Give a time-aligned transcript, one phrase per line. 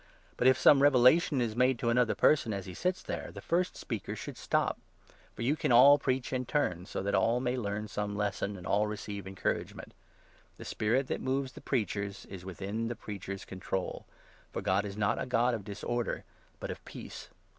[0.35, 3.39] But, if some revelation is 30 made to another person as he sits there, the
[3.39, 4.79] first speaker should stop.
[5.35, 8.57] For you can all preach in turn, so that all may learn 31 some lesson
[8.57, 9.93] and all receive encouragement.
[10.57, 14.07] (The spirit that 32 moves the preachers is within the preachers' control;
[14.51, 16.23] for God 33 is not a God of disorder,
[16.59, 17.29] but of peace.)